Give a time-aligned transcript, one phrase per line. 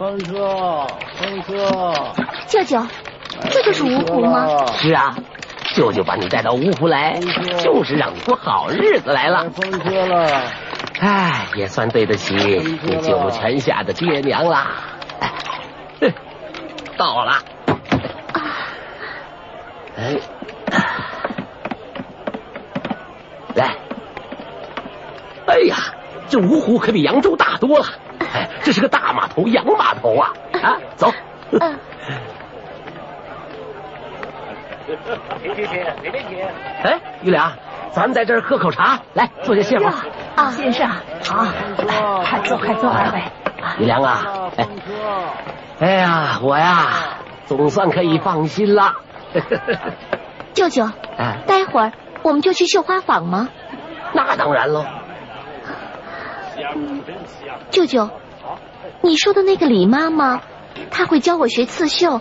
[0.00, 0.86] 方哥，
[1.18, 2.14] 方哥，
[2.46, 2.82] 舅舅，
[3.50, 4.64] 这就是芜湖吗？
[4.72, 5.14] 是啊，
[5.74, 7.20] 舅舅把你带到芜湖来，
[7.62, 9.50] 就是让你过好日子来了。
[9.50, 10.42] 方哥了，
[11.00, 14.68] 哎，也算对得起你九泉下的爹娘啦。
[16.00, 16.14] 哎，
[16.96, 17.32] 到了。
[19.98, 20.16] 哎，
[23.54, 23.76] 来，
[25.46, 25.76] 哎呀，
[26.30, 27.84] 这芜湖可比扬州大多了。
[28.70, 30.32] 哎，这是个大码头，洋码头啊！
[30.62, 31.12] 啊，走。
[31.50, 31.60] 嗯。
[35.42, 36.38] 停停停，哪边停？
[36.84, 37.52] 哎，玉良，
[37.90, 39.92] 咱们在这儿喝口茶，来坐下歇会儿。
[40.36, 41.44] 啊，先生，好，
[41.78, 43.20] 来，快坐，快坐，二位。
[43.80, 44.24] 玉良啊，
[44.56, 44.68] 哎，
[45.80, 48.94] 哎呀，我呀，总算可以放心了。
[50.54, 50.88] 舅舅，
[51.46, 51.90] 待会儿
[52.22, 53.48] 我们就去绣花坊吗？
[54.12, 54.84] 那当然喽。
[57.70, 58.10] 舅舅，
[59.02, 60.42] 你说的那个李妈妈，
[60.90, 62.20] 她会教我学刺绣，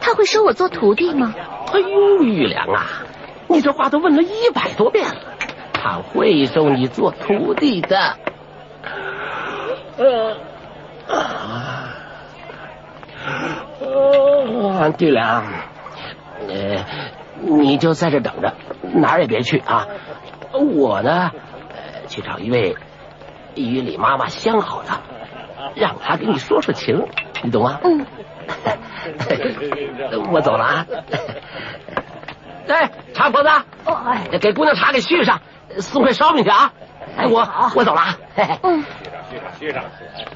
[0.00, 1.34] 她会收我做徒弟吗？
[1.72, 2.86] 哎呦，玉良啊，
[3.48, 5.16] 你这话都问了一百多遍了，
[5.72, 8.16] 她会收你做徒弟的。
[9.98, 10.36] 呃
[11.08, 11.94] 啊，
[13.80, 15.44] 哦，玉良，
[16.48, 16.84] 呃，
[17.40, 18.54] 你就在这等着，
[18.94, 19.86] 哪儿也别去啊。
[20.52, 21.30] 我呢，
[21.70, 22.76] 呃去找一位。
[23.54, 24.88] 与李妈妈相好的，
[25.74, 27.06] 让他给你说说情，
[27.42, 27.80] 你懂吗？
[27.84, 28.06] 嗯。
[30.30, 30.86] 我走了啊。
[32.68, 33.48] 哎，茶婆子，
[34.38, 35.40] 给姑娘茶给续上，
[35.78, 36.72] 送块烧饼去啊。
[37.16, 38.18] 哎，我我走了啊。
[38.62, 38.84] 嗯。
[39.30, 40.26] 续上续上，续上。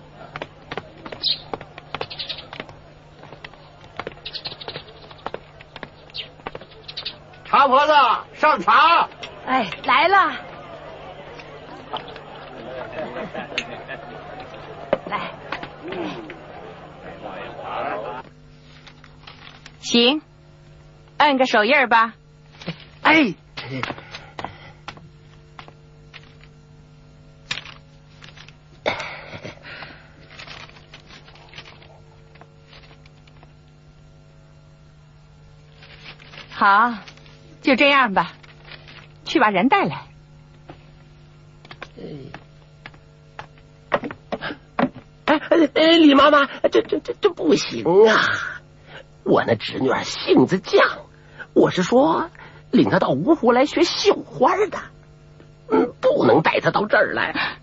[7.45, 7.93] 茶婆子
[8.35, 9.09] 上茶。
[9.47, 10.33] 哎，来了。
[15.07, 15.31] 来，
[19.81, 20.21] 行，
[21.17, 22.15] 按个手印吧。
[23.03, 23.35] 哎，
[36.51, 36.95] 好，
[37.63, 38.33] 就这样吧。
[39.25, 40.07] 去把人带来。
[41.99, 42.03] 哎，
[45.99, 48.21] 李妈妈，这这这这不行啊！
[49.25, 50.81] 我那侄女儿性子犟，
[51.53, 52.31] 我是说
[52.71, 54.79] 领她到芜湖来学绣花的，
[55.69, 57.59] 嗯，不能带她到这儿来。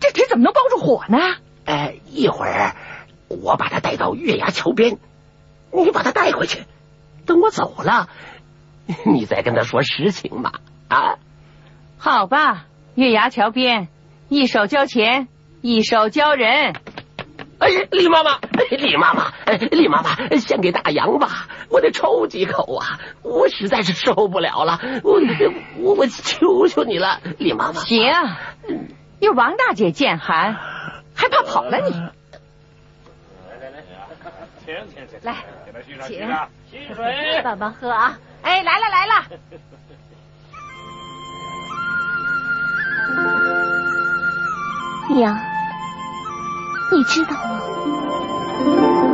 [0.00, 1.18] 这纸怎么能包住火呢？
[1.64, 2.74] 哎，一会儿
[3.28, 4.98] 我把她带到月牙桥边，
[5.70, 6.64] 你把她带回去，
[7.24, 8.08] 等我走了，
[9.06, 10.54] 你再跟她说实情嘛。
[10.88, 11.18] 啊，
[11.98, 12.66] 好吧，
[12.96, 13.86] 月牙桥边，
[14.28, 15.28] 一手交钱，
[15.62, 16.74] 一手交人。
[17.60, 18.40] 哎，李妈妈，
[18.70, 19.32] 李妈妈，
[19.70, 22.98] 李妈妈，先给大洋吧，我得抽几口啊！
[23.22, 25.20] 我实在是受不了了，我
[25.78, 27.74] 我我求求你了，李妈妈。
[27.74, 28.02] 行，
[29.20, 30.56] 有王大姐见寒，
[31.14, 31.92] 还怕跑了你？
[33.60, 33.84] 来来来，
[34.66, 38.18] 请请请，来，请，汽水，慢慢喝啊！
[38.42, 39.24] 哎，来了来了。
[45.14, 45.36] 娘。
[46.90, 47.32] 你知道
[48.66, 49.11] 吗？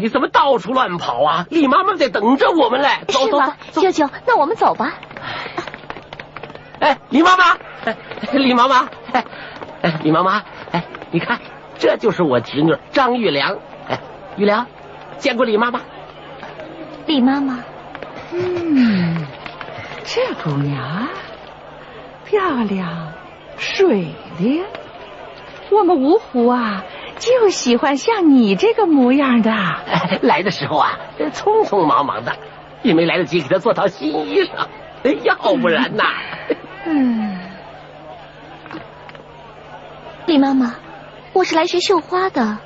[0.00, 1.46] 你怎么到处乱跑啊？
[1.50, 2.88] 李妈妈在等着我们嘞！
[3.08, 3.40] 走走，
[3.80, 4.08] 舅舅？
[4.26, 4.94] 那我们走吧。
[6.78, 7.96] 哎，李妈妈，哎
[8.32, 9.24] 李妈妈，哎，
[10.02, 10.42] 李妈妈，
[10.72, 11.40] 哎，你看，
[11.78, 13.56] 这就是我侄女张玉良。
[13.88, 13.98] 哎，
[14.36, 14.66] 玉良，
[15.18, 15.80] 见过李妈妈。
[17.06, 17.60] 李妈妈，
[18.32, 19.26] 嗯，
[20.04, 21.08] 这姑娘
[22.24, 23.12] 漂亮、
[23.56, 24.64] 水灵，
[25.70, 26.84] 我们芜湖啊。
[27.18, 29.50] 就喜欢像你这个模样的。
[30.22, 30.98] 来的时候啊，
[31.32, 32.32] 匆匆忙忙的，
[32.82, 34.66] 也没来得及给他做套新衣裳。
[35.22, 36.02] 要不然呐，
[36.84, 37.38] 嗯，
[40.26, 40.74] 李妈妈，
[41.32, 42.58] 我是来学绣花的。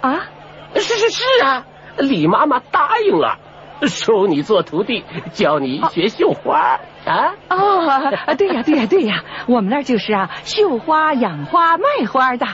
[0.00, 0.26] 啊，
[0.74, 1.64] 是是是啊，
[1.98, 3.38] 李妈妈答应了，
[3.86, 7.34] 收你做徒弟，教你学绣花啊。
[7.48, 12.46] 哦，对呀对呀对呀，我们那儿就是啊，绣花、养花、卖花的。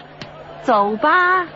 [0.62, 1.47] 走吧，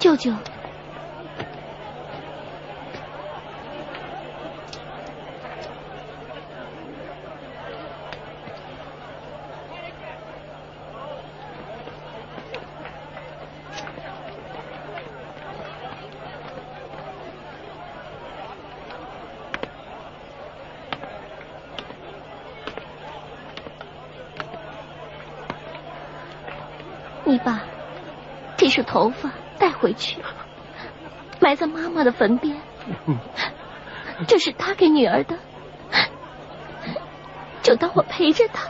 [0.00, 0.32] 舅舅。
[27.30, 27.62] 你把
[28.56, 30.20] 这束头发带回去，
[31.40, 32.60] 埋在妈妈的坟边。
[34.26, 35.38] 这是他给女儿的，
[37.62, 38.68] 就当我陪着他。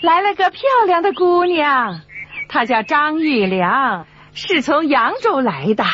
[0.00, 2.00] 来了个漂亮的姑娘，
[2.48, 5.84] 她叫张玉良，是从扬州来的。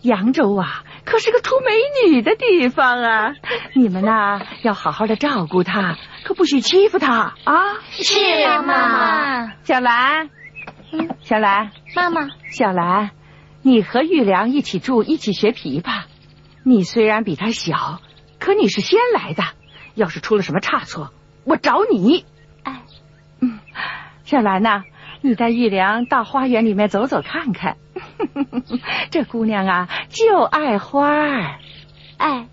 [0.00, 3.34] 扬州啊，可是个出美女的地方啊！
[3.74, 7.78] 你们呐，要好好的照顾她，可不许欺负她啊！
[7.90, 8.14] 是
[8.62, 9.52] 妈妈。
[9.62, 10.28] 小兰，
[10.92, 13.10] 嗯小兰，妈妈，小兰，
[13.62, 16.02] 你和玉良一起住，一起学琵琶。
[16.64, 18.00] 你虽然比她小，
[18.40, 19.44] 可你是先来的。
[19.94, 21.12] 要是出了什么差错，
[21.44, 22.24] 我找你。
[22.62, 22.82] 哎
[23.40, 23.58] 嗯，
[24.24, 24.84] 小兰呐，
[25.20, 27.76] 你带玉良到花园里面走走看看。
[29.10, 31.58] 这姑娘啊，就爱花儿。
[32.16, 32.48] 哎，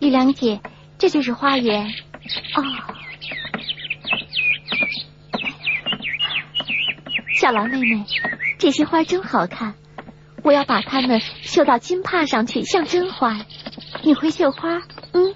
[0.00, 0.60] 玉良姐，
[0.98, 1.86] 这就是花园。
[2.56, 2.62] 哦，
[7.40, 8.04] 小兰妹妹，
[8.58, 9.74] 这些花真好看，
[10.42, 13.40] 我要把它们绣到金帕上去，像真花。
[14.04, 14.82] 你会绣花？
[15.12, 15.34] 嗯，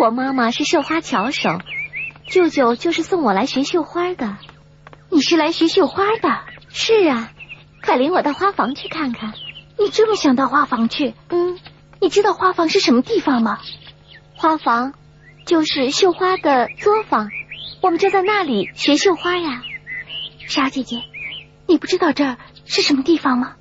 [0.00, 1.58] 我妈妈是绣花巧手，
[2.26, 4.38] 舅舅就是送我来学绣花的。
[5.10, 6.40] 你是来学绣花的？
[6.70, 7.30] 是啊，
[7.84, 9.34] 快领我到花房去看看。
[9.78, 11.12] 你这么想到花房去？
[11.28, 11.58] 嗯，
[12.00, 13.58] 你知道花房是什么地方吗？
[14.36, 14.94] 花房
[15.44, 17.28] 就是绣花的作坊，
[17.82, 19.62] 我们就在那里学绣花呀。
[20.48, 21.02] 傻姐姐，
[21.66, 23.56] 你不知道这儿是什么地方吗？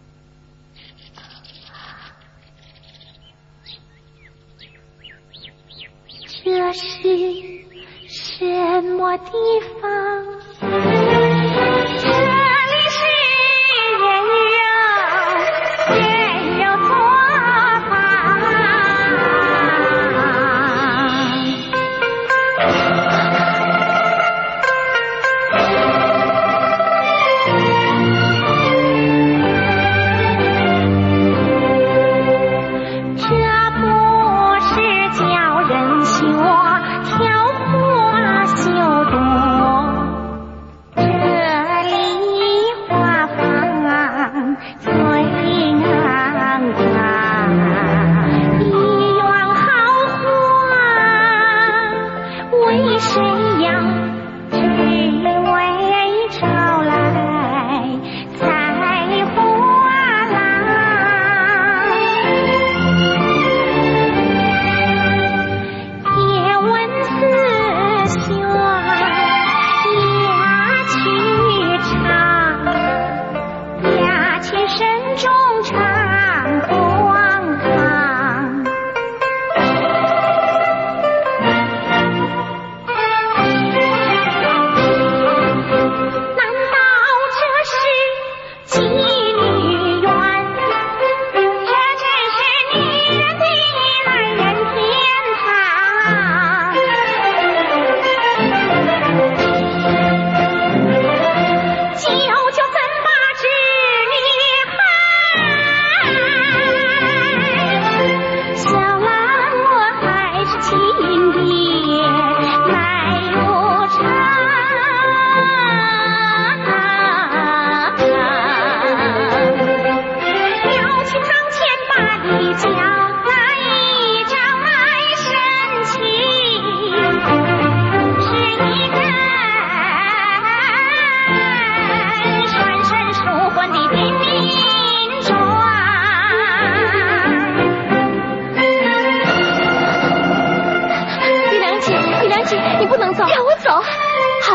[6.50, 6.82] 这是
[8.08, 9.32] 什么地
[9.80, 10.99] 方？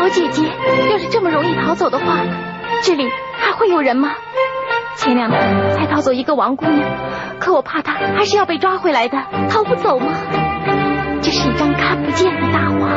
[0.05, 0.43] 我姐姐
[0.91, 2.23] 要是这么容易逃走的话，
[2.83, 3.09] 这里
[3.39, 4.15] 还会有人吗？
[4.97, 9.17] 前两天才逃走一个王姑娘，可我怕她还是要被抓回来的，
[9.49, 10.13] 逃不走吗？
[11.23, 12.91] 这是一张看不见的大网，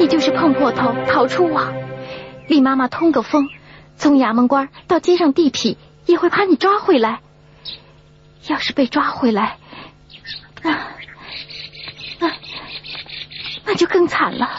[0.00, 1.72] 你就是碰破头逃出网，
[2.48, 3.48] 李妈妈通个风，
[3.94, 5.76] 从衙门官到街上地痞
[6.06, 7.20] 也会把你抓回来。
[8.48, 9.58] 要是被抓回来，
[10.64, 10.76] 那
[12.18, 12.32] 那
[13.64, 14.50] 那就更惨了。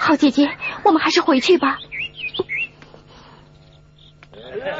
[0.00, 0.50] 好姐姐，
[0.82, 1.76] 我们还是回去吧。
[4.52, 4.78] 哎，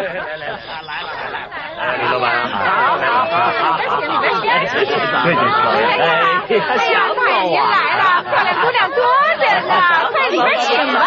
[6.78, 8.98] 想太爷来了，漂亮姑娘多
[9.38, 9.74] 着呢，
[10.10, 11.00] 快里边请吧。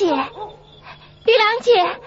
[0.00, 2.00] 姐玉良姐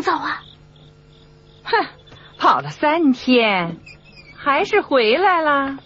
[0.00, 0.42] 走啊！
[1.64, 1.86] 哼，
[2.38, 3.78] 跑了三天，
[4.36, 5.78] 还是回来了，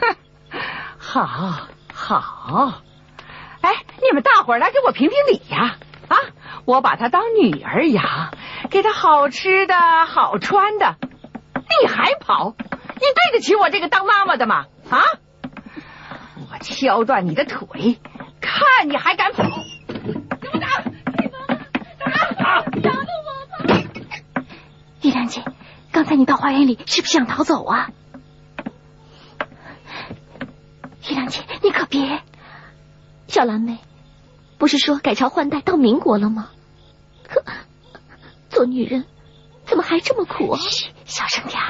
[0.00, 0.16] 哼，
[0.98, 1.26] 好，
[1.92, 2.82] 好，
[3.60, 5.76] 哎，你们大伙儿来给我评评理呀！
[6.08, 6.16] 啊，
[6.64, 8.32] 我把她当女儿养，
[8.70, 9.74] 给她好吃的
[10.06, 10.96] 好穿的，
[11.54, 12.54] 你还跑？
[12.58, 14.66] 你对得起我这个当妈妈的吗？
[14.88, 15.02] 啊！
[16.36, 17.98] 我敲断你的腿，
[18.40, 19.55] 看你还敢跑！
[26.06, 27.90] 刚才你到花园里是不是想逃走啊？
[31.08, 32.22] 月亮姐，你可别！
[33.26, 33.78] 小蓝莓，
[34.56, 36.50] 不是说改朝换代到民国了吗？
[37.26, 37.42] 可
[38.50, 39.04] 做女人
[39.64, 40.60] 怎么还这么苦啊？
[40.60, 41.60] 嘘，小声点。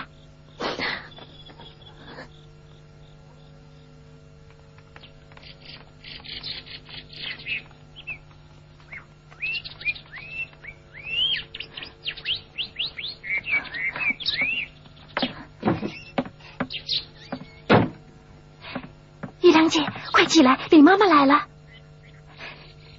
[20.29, 21.47] 起来，李妈妈来了！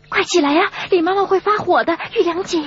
[0.07, 1.97] 快起来呀，李妈妈会发火的。
[2.13, 2.61] 玉良姐，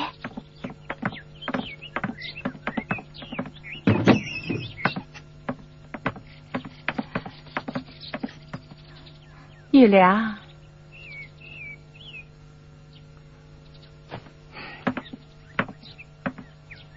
[9.71, 10.37] 玉良，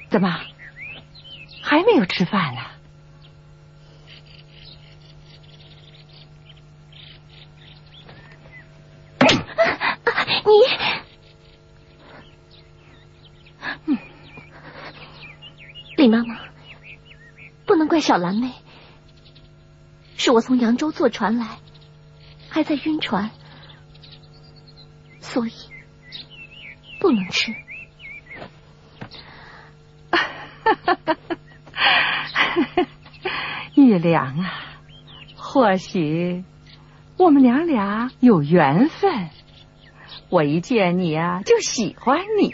[0.10, 0.42] 怎么
[1.62, 2.62] 还没有吃饭呢
[16.06, 16.38] 妈妈，
[17.66, 18.52] 不能怪小蓝妹，
[20.18, 21.60] 是我从扬州坐船来，
[22.50, 23.32] 还在晕船，
[25.22, 25.54] 所以
[27.00, 27.56] 不能吃。
[33.76, 34.54] 玉良啊，
[35.38, 36.44] 或许
[37.16, 39.30] 我们娘俩有缘分，
[40.28, 42.52] 我一见你啊就喜欢你。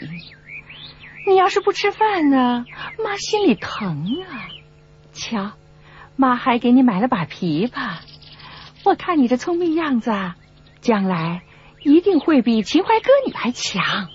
[1.26, 2.64] 你要是不吃饭呢，
[3.02, 4.46] 妈心里疼啊！
[5.20, 5.52] 瞧，
[6.16, 7.98] 妈还给你买了把琵琶，
[8.84, 10.10] 我看你这聪明样子，
[10.80, 11.42] 将来
[11.84, 14.08] 一定会比秦淮歌女还强。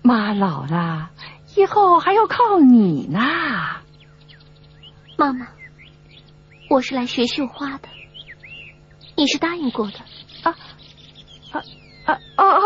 [0.00, 1.10] 妈老了，
[1.56, 3.18] 以后还要靠你呢。
[5.18, 5.48] 妈妈，
[6.70, 7.88] 我是来学绣花的，
[9.16, 9.98] 你是答应过的
[10.44, 10.56] 啊。
[12.04, 12.58] 啊哦哦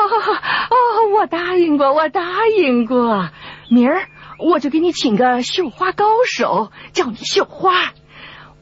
[0.70, 0.76] 哦！
[1.14, 3.28] 我答应过，我答应过，
[3.68, 7.92] 明儿我就给你请个绣花高手，教你绣花。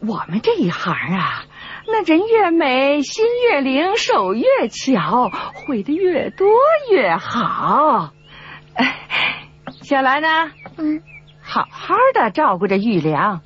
[0.00, 1.44] 我们这一行啊，
[1.87, 6.46] 那人越美，心越灵，手越巧，会的越多
[6.90, 8.12] 越好。
[8.74, 9.48] 哎
[9.82, 10.52] 小兰呢？
[10.76, 11.02] 嗯，
[11.42, 13.40] 好好的照顾着玉良，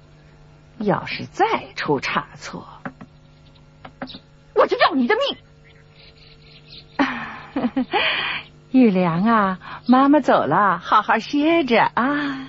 [0.78, 2.66] 要是再出差错，
[4.54, 5.36] 我就要你的命。
[8.70, 12.48] 玉良啊，妈妈走了，好好歇着啊。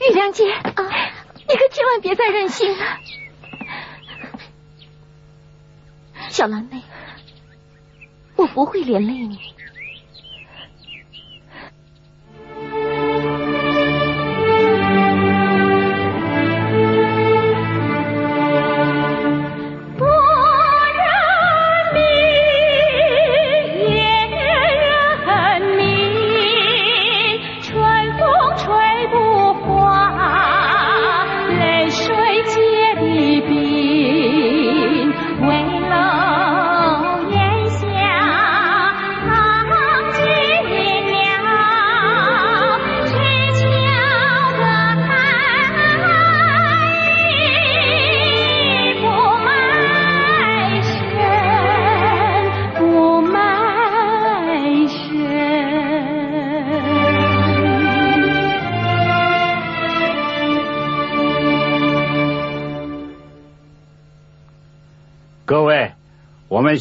[0.00, 2.84] 玉良姐啊，你可千万别再任性了。
[6.28, 6.80] 小兰妹，
[8.36, 9.51] 我不会连累你。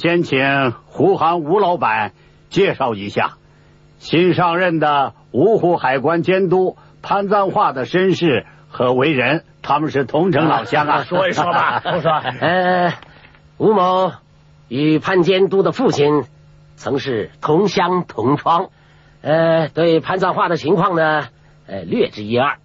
[0.01, 2.13] 先请胡航吴老板
[2.49, 3.33] 介绍一下
[3.99, 9.43] 新上任的芜湖海关监督潘赞化的身世和为人。
[9.61, 12.11] 他们是同城老乡啊， 说一说吧， 说说。
[12.13, 12.93] 呃，
[13.59, 14.11] 吴某
[14.69, 16.23] 与潘监督的父亲
[16.75, 18.69] 曾是同乡同窗，
[19.21, 21.27] 呃，对潘赞化的情况呢，
[21.67, 22.57] 呃，略知一二。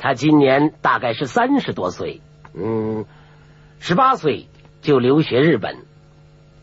[0.00, 2.22] 他今年大概是三十多岁，
[2.56, 3.04] 嗯，
[3.78, 4.48] 十八岁。
[4.80, 5.76] 就留学日本，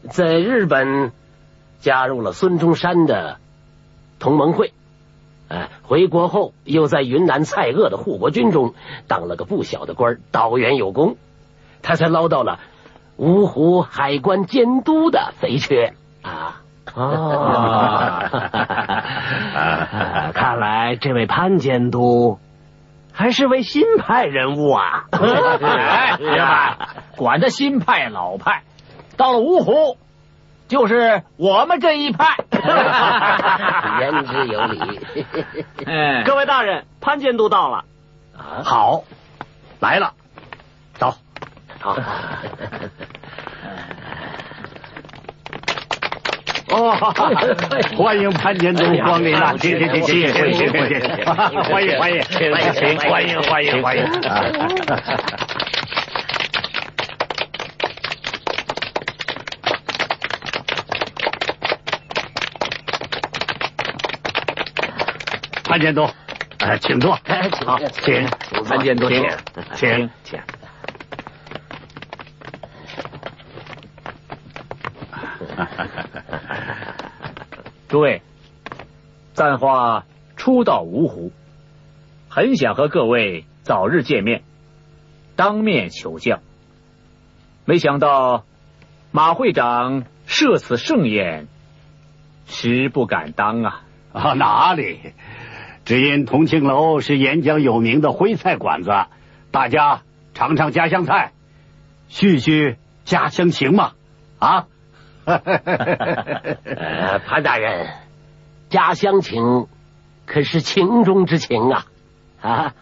[0.09, 1.11] 在日本
[1.79, 3.37] 加入了孙中山的
[4.19, 4.73] 同盟会，
[5.49, 8.73] 哎，回国后又在云南蔡锷的护国军中
[9.07, 11.17] 当了个不小的官，导员有功，
[11.81, 12.59] 他才捞到了
[13.17, 16.61] 芜湖海关监督的肥缺啊！
[16.95, 18.29] 哦，
[20.33, 22.39] 看来这位潘监督。
[23.11, 25.05] 还是位新派人物啊！
[25.11, 26.77] 哎，呀，
[27.17, 28.63] 管他新派老派，
[29.19, 29.97] 到了芜湖，
[30.69, 32.37] 就是我们这一派。
[33.99, 35.01] 言之有理。
[35.85, 37.83] 哎，各位大人，潘监督到了。
[38.63, 39.03] 好，
[39.81, 40.13] 来了，
[40.93, 41.13] 走。
[41.81, 41.97] 好。
[46.71, 46.91] 哦，
[47.97, 49.53] 欢迎潘监督光临啊！
[49.57, 54.05] 谢谢谢谢谢谢谢谢，欢迎欢迎欢迎欢迎欢迎！
[65.69, 66.09] 潘监督，
[66.57, 68.25] 哎，请坐，好，请
[68.65, 69.23] 潘监督，请
[69.75, 70.39] 请请。
[77.87, 78.23] 诸位，
[79.33, 80.05] 赞化
[80.37, 81.31] 初到芜湖，
[82.29, 84.41] 很想和各位早日见面，
[85.35, 86.39] 当面求教。
[87.65, 88.43] 没想到
[89.11, 91.47] 马会长设此盛宴，
[92.47, 93.83] 实不敢当啊！
[94.11, 95.13] 啊，哪里？
[95.89, 98.91] 只因同庆楼是沿江有名的徽菜馆子，
[99.49, 100.03] 大家
[100.35, 101.31] 尝尝家乡菜，
[102.09, 103.93] 叙叙家乡情嘛！
[104.37, 104.67] 啊！
[105.25, 107.87] 呃，潘大人，
[108.69, 109.65] 家乡情
[110.27, 111.85] 可是情中之情啊！
[112.39, 112.75] 啊，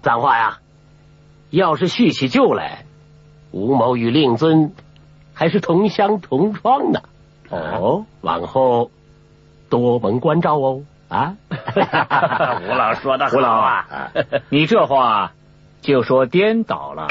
[0.00, 0.60] 脏话呀，
[1.50, 2.86] 要是叙起旧来，
[3.50, 4.72] 吴某与令尊
[5.34, 7.02] 还是同乡同窗呢。
[7.50, 8.90] 哦，往后
[9.68, 10.82] 多蒙关照哦。
[11.08, 11.34] 啊，
[12.68, 13.86] 吴老说的， 吴老啊，
[14.48, 15.32] 你这话
[15.80, 17.06] 就说颠倒了。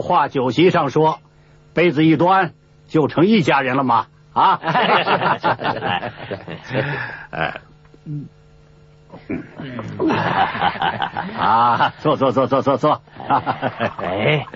[0.00, 1.18] 话酒席上说，
[1.74, 2.52] 杯子一端
[2.86, 4.06] 就成一家人了吗？
[4.32, 4.60] 啊？
[7.30, 7.54] 呃
[11.38, 13.02] 啊，坐坐坐坐坐坐。
[13.98, 14.46] 哎，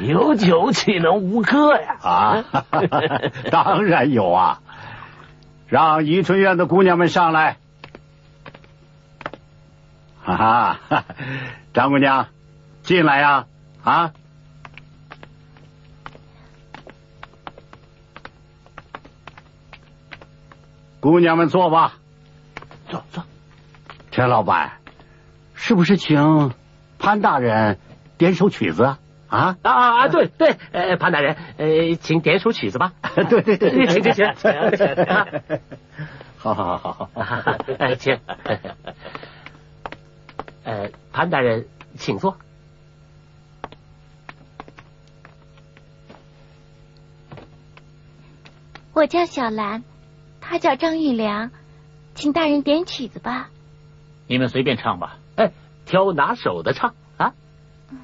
[0.00, 1.96] 有酒岂能无歌呀？
[2.02, 2.44] 啊，
[3.50, 4.60] 当然有啊！
[5.66, 7.56] 让宜春院的姑娘们上来。
[10.22, 11.04] 哈哈，
[11.72, 12.28] 张姑娘，
[12.82, 13.46] 进来呀！
[13.82, 14.12] 啊，
[21.02, 21.94] 姑娘们坐吧。
[22.88, 23.24] 坐坐。
[24.12, 24.74] 陈老板，
[25.54, 26.52] 是不是请
[27.00, 27.78] 潘大人
[28.18, 28.98] 点首曲子啊？
[29.28, 30.08] 啊啊啊！
[30.08, 32.92] 对对，呃，潘大人，呃，请点首曲子吧。
[33.28, 34.24] 对 对对，请请请，
[34.76, 35.60] 请。
[36.38, 38.20] 好好好好好， 哎，请。
[40.62, 42.36] 呃，潘大人，请坐。
[48.92, 49.82] 我叫小兰，
[50.52, 51.50] 他叫张玉良，
[52.14, 53.48] 请大人点曲子吧。
[54.26, 55.16] 你们随便唱吧。
[55.34, 55.50] 哎，
[55.86, 57.32] 挑拿手的唱啊。
[57.88, 57.98] 嗯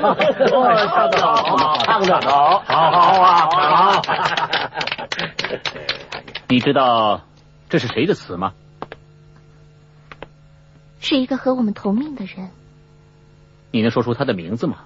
[0.00, 4.02] 唱得好，唱得好，好好啊，好。
[6.48, 7.20] 你知道
[7.68, 8.54] 这是谁的词吗？
[11.00, 12.50] 是一个和我们同命的人，
[13.70, 14.78] 你能说出他的名字吗？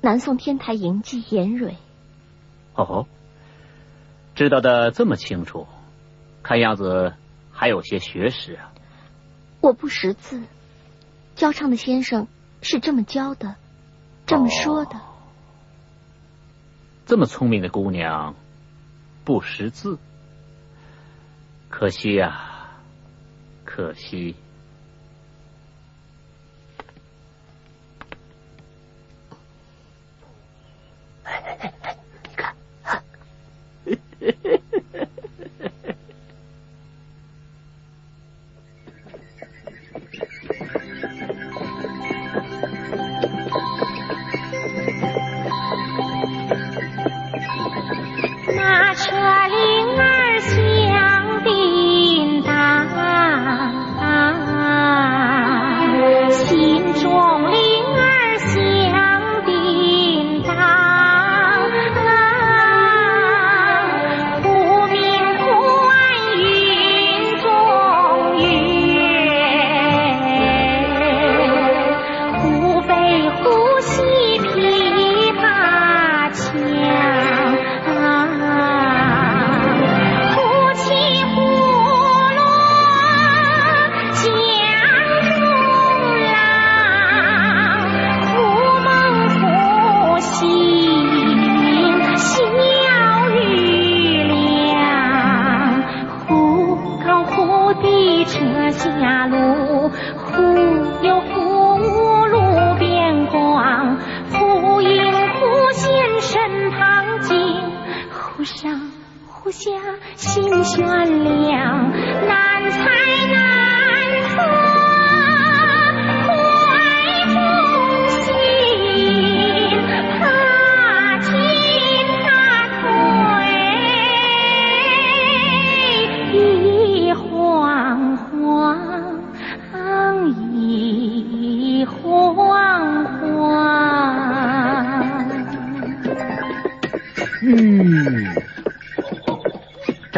[0.00, 1.76] 南宋天台营妓严蕊。
[2.74, 3.06] 哦，
[4.34, 5.66] 知道的这么清楚，
[6.42, 7.14] 看样子
[7.52, 8.72] 还有些学识啊。
[9.60, 10.42] 我不识字，
[11.34, 12.26] 教唱的先生
[12.60, 13.54] 是这么教的，
[14.26, 15.00] 这么说的。
[17.06, 18.34] 这么聪明的姑娘，
[19.24, 19.98] 不识字，
[21.68, 22.70] 可惜呀、
[23.64, 24.34] 可惜。
[31.26, 31.30] 马
[34.20, 34.63] 车铃儿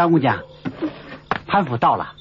[0.06, 0.40] 张姑娘，
[1.48, 2.14] 潘府到了。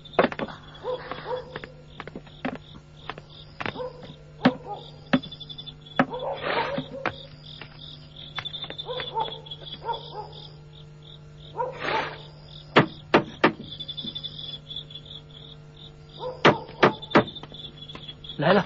[18.38, 18.66] 来了。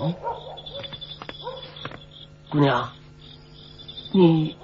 [0.00, 0.14] 嗯，
[2.50, 2.88] 姑娘，
[4.12, 4.56] 你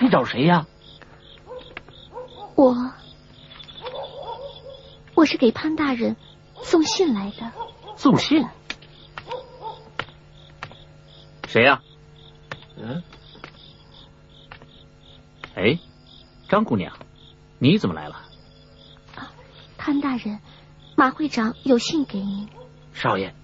[0.00, 0.68] 你找谁呀？
[2.54, 2.92] 我
[5.16, 6.14] 我是给潘大人
[6.62, 7.52] 送信来的。
[7.96, 8.46] 送信？
[11.48, 11.82] 谁呀、
[12.76, 13.02] 嗯，
[15.56, 15.80] 哎，
[16.48, 16.96] 张姑娘，
[17.58, 18.22] 你怎么来了？
[19.76, 20.38] 潘大人，
[20.94, 22.48] 马会长有信给您。
[22.92, 23.34] 少爷。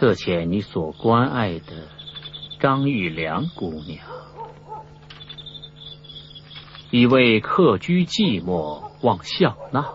[0.00, 1.86] 特遣你所关爱的
[2.58, 3.98] 张玉良姑娘，
[6.90, 9.92] 以为客居寂寞望笑纳。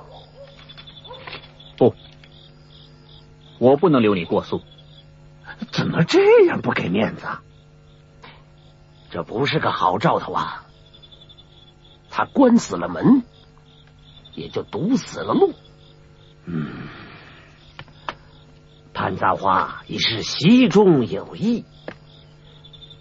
[1.75, 1.95] 不，
[3.57, 4.61] 我不能留你过宿。
[5.71, 7.25] 怎么这样不给面子？
[9.09, 10.67] 这不是个好兆头啊！
[12.11, 13.23] 他关死了门，
[14.35, 15.55] 也就堵死了路。
[16.45, 16.84] 嗯，
[18.95, 21.65] 潘簪花已是习中有意，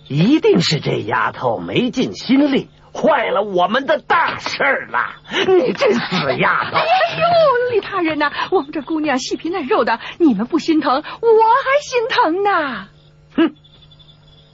[0.08, 5.14] 一定是这丫头没尽心力，坏了我们的大事儿了。
[5.30, 6.76] 你这死丫头！
[6.76, 6.84] 哎
[7.16, 12.88] 呦，李大人呐、我们这姑娘细皮嫩肉的，你们不心疼，我还心疼呢。
[13.36, 13.54] 哼，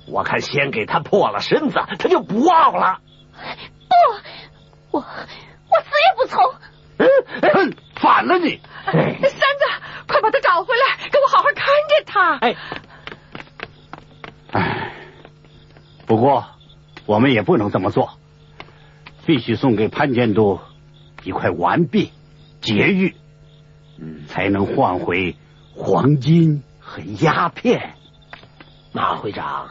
[0.08, 2.98] 我看先给她破了身子，她就不傲了。
[3.88, 6.54] 不，我我死也不从。
[6.98, 8.60] 嗯，反了你！
[8.86, 9.38] 哎三子，
[10.08, 12.36] 快把他找回来，给我好好看着他。
[12.38, 12.56] 哎，
[14.52, 14.92] 哎，
[16.06, 16.46] 不过
[17.06, 18.18] 我们也不能这么做，
[19.26, 20.60] 必须送给潘监督
[21.24, 22.10] 一块完璧
[22.60, 23.14] 劫玉，
[23.98, 25.36] 嗯，才能换回
[25.74, 27.94] 黄金和鸦片。
[28.92, 29.70] 马会长，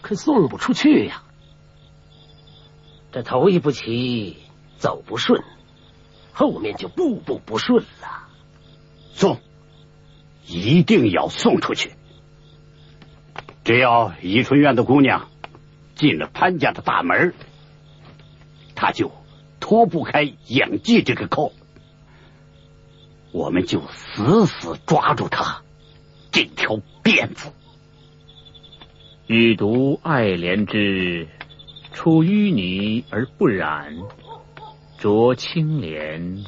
[0.00, 1.22] 可送不出去呀、
[3.12, 4.42] 这头一步棋
[4.76, 5.44] 走不顺，
[6.40, 8.26] 后面就步步不顺了。
[9.12, 9.40] 送，
[10.46, 11.90] 一定要送出去。
[13.62, 15.28] 只要宜春院的姑娘
[15.94, 17.34] 进了潘家的大门，
[18.74, 19.12] 她就
[19.60, 21.52] 脱不开养继这个扣，
[23.32, 25.60] 我们就死死抓住她
[26.32, 27.52] 这条辫子。
[29.26, 31.28] 予独爱莲之，
[31.92, 33.98] 出淤泥而不染，
[35.00, 36.46] 濯清涟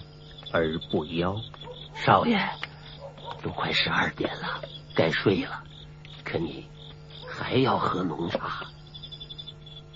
[0.52, 1.36] 而不妖。
[1.94, 2.38] 少爷，
[3.42, 4.60] 都快十二点了，
[4.94, 5.64] 该睡了。
[6.22, 6.66] 可你
[7.26, 8.66] 还要喝浓茶？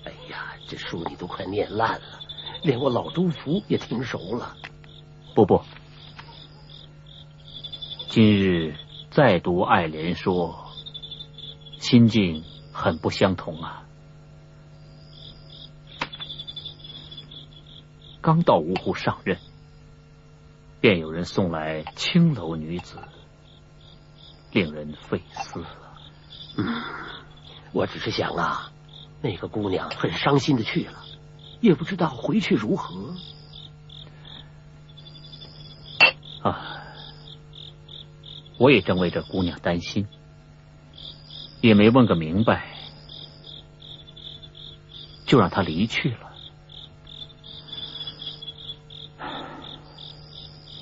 [0.05, 2.21] 哎呀，这书你都快念烂了，
[2.63, 4.57] 连我老朱福也听熟了。
[5.35, 5.61] 不不，
[8.09, 8.75] 今日
[9.11, 10.67] 再读爱莲说，
[11.79, 12.43] 心境
[12.73, 13.86] 很不相同啊。
[18.27, 19.39] 刚到芜湖上任，
[20.81, 22.99] 便有人送来青楼女子，
[24.51, 25.95] 令人费思啊。
[26.57, 26.83] 嗯，
[27.71, 28.73] 我只是想啊，
[29.23, 31.05] 那个姑娘很伤心的去了，
[31.61, 33.15] 也不知道回去如何。
[36.43, 36.83] 啊，
[38.59, 40.09] 我也正为这姑娘担心，
[41.61, 42.75] 也没问个明白，
[45.27, 46.26] 就让她离去了。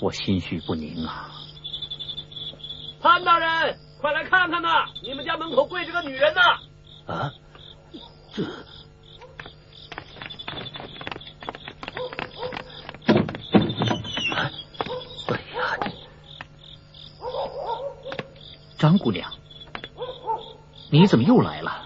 [0.00, 1.30] 我心绪不宁啊！
[3.00, 4.86] 潘大人，快来看看呐！
[5.02, 6.40] 你们家门口跪着个女人呢！
[7.06, 7.32] 啊，
[8.34, 8.42] 这
[15.28, 15.80] 哎呀，
[18.78, 19.30] 张姑娘，
[20.90, 21.83] 你怎么又来了？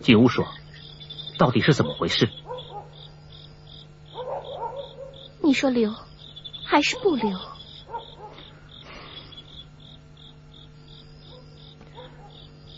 [0.00, 0.46] 金乌说
[1.38, 2.28] ：“到底是怎么回事？”
[5.42, 5.94] 你说留
[6.64, 7.38] 还是不留？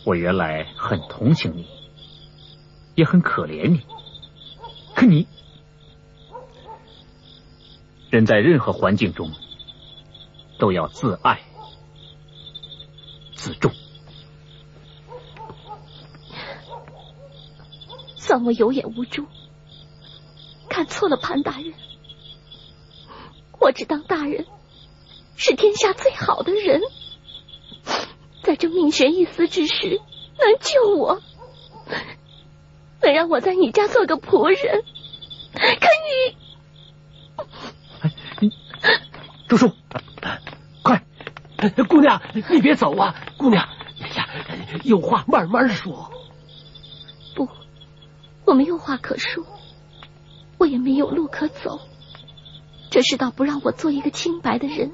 [0.05, 1.67] 我原来很同情你，
[2.97, 3.83] 也很可怜你，
[4.97, 5.29] 可你，
[8.11, 9.31] 人在任何环境中
[10.59, 11.43] 都要自爱、
[13.35, 13.73] 自重。
[18.33, 19.27] 算我有眼无珠，
[20.71, 21.75] 看错了潘大人。
[23.61, 24.47] 我只当大人
[25.37, 26.81] 是天下最好的人。
[28.43, 30.01] 在这命悬一丝之时，
[30.39, 31.21] 能救我，
[33.03, 34.83] 能让我在你家做个仆人。
[35.53, 35.87] 可
[38.41, 39.03] 你，哎，
[39.47, 39.73] 周叔，
[40.83, 41.05] 快，
[41.87, 43.15] 姑娘，你别走啊！
[43.37, 43.69] 姑娘，
[44.01, 44.27] 哎呀，
[44.85, 46.11] 有话慢慢说。
[48.53, 49.43] 不，我没有话可说，
[50.59, 51.81] 我也没有路可走。
[52.91, 54.93] 这世道不让我做一个清白的人。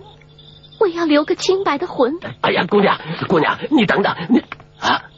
[0.78, 2.20] 我要留个清白的魂。
[2.40, 2.96] 哎呀，姑娘，
[3.26, 4.38] 姑娘，你等等，你
[4.78, 5.10] 啊！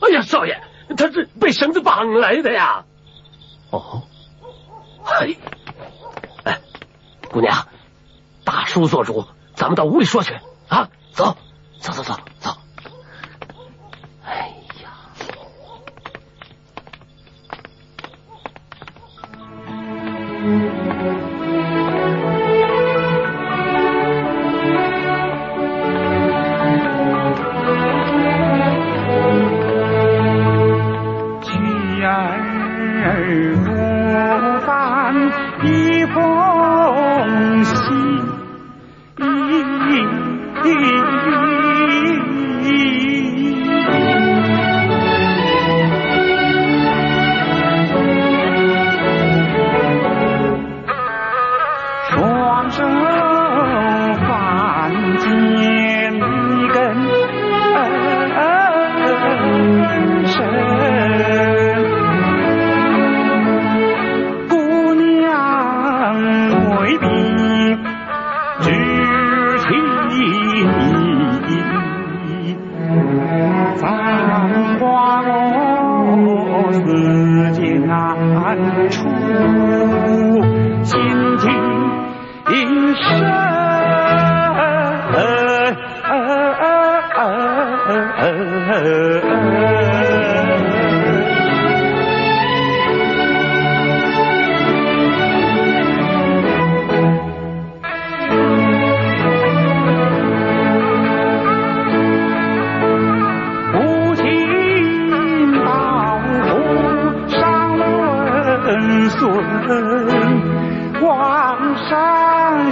[0.00, 0.60] 哎呀，少爷，
[0.96, 2.84] 他是被绳子绑来的呀。
[3.70, 4.02] 哦，
[5.04, 5.38] 嘿，
[6.42, 6.58] 哎，
[7.30, 7.68] 姑娘，
[8.42, 9.24] 大叔做主，
[9.54, 10.34] 咱们到屋里说去
[10.66, 10.90] 啊！
[11.12, 11.36] 走，
[11.78, 12.57] 走，走，走，走。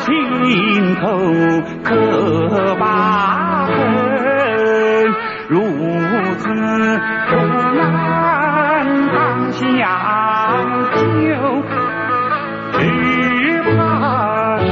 [0.07, 1.03] 心头
[1.83, 1.91] 可
[2.77, 3.75] 把恨，
[5.49, 5.61] 如
[6.39, 6.45] 此
[7.75, 7.81] 难
[9.09, 9.17] 当
[9.51, 9.59] 下
[10.95, 10.99] 救，
[12.73, 12.79] 只
[13.77, 13.77] 怕
[14.61, 14.69] 是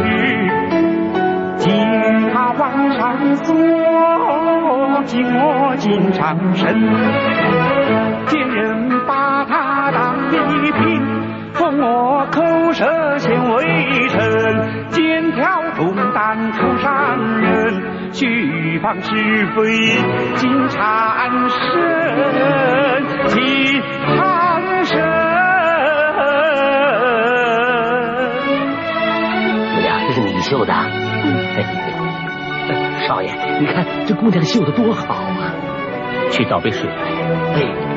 [1.59, 1.62] 惊
[2.32, 2.62] 他往
[2.93, 3.03] 上
[3.37, 3.45] 锁，
[5.05, 6.62] 紧我紧长身，
[8.26, 11.03] 见人把他当一品，
[11.55, 13.14] 封我口舌。
[15.77, 19.11] 重担出山人去放是
[19.55, 19.62] 非
[20.37, 21.59] 金缠身
[23.29, 23.83] 金
[24.16, 24.99] 缠身
[29.75, 30.72] 姑娘这是你绣的
[31.25, 31.85] 嗯。
[33.07, 35.55] 少爷你看这姑娘绣的多好啊。
[36.31, 36.97] 去倒杯水来。
[37.55, 37.94] 哎。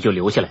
[0.00, 0.49] 就留下来。